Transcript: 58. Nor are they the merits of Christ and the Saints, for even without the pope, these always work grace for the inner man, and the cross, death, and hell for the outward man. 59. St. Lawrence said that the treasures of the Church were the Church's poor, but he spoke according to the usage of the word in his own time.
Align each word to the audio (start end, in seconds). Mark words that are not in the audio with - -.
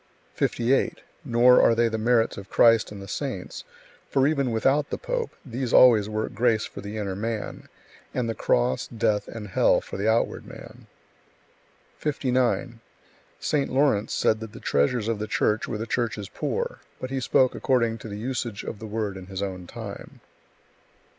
58. 0.33 1.01
Nor 1.23 1.61
are 1.61 1.75
they 1.75 1.87
the 1.87 1.99
merits 1.99 2.35
of 2.35 2.49
Christ 2.49 2.91
and 2.91 2.99
the 3.03 3.07
Saints, 3.07 3.63
for 4.09 4.25
even 4.25 4.49
without 4.49 4.89
the 4.89 4.97
pope, 4.97 5.29
these 5.45 5.73
always 5.73 6.09
work 6.09 6.33
grace 6.33 6.65
for 6.65 6.81
the 6.81 6.97
inner 6.97 7.15
man, 7.15 7.69
and 8.11 8.27
the 8.27 8.33
cross, 8.33 8.87
death, 8.87 9.27
and 9.27 9.49
hell 9.49 9.79
for 9.79 9.97
the 9.97 10.09
outward 10.09 10.47
man. 10.47 10.87
59. 11.99 12.79
St. 13.39 13.69
Lawrence 13.71 14.11
said 14.11 14.39
that 14.39 14.53
the 14.53 14.59
treasures 14.59 15.07
of 15.07 15.19
the 15.19 15.27
Church 15.27 15.67
were 15.67 15.77
the 15.77 15.85
Church's 15.85 16.29
poor, 16.29 16.79
but 16.99 17.11
he 17.11 17.19
spoke 17.19 17.53
according 17.53 17.99
to 17.99 18.07
the 18.09 18.17
usage 18.17 18.63
of 18.63 18.79
the 18.79 18.87
word 18.87 19.15
in 19.17 19.27
his 19.27 19.43
own 19.43 19.67
time. 19.67 20.19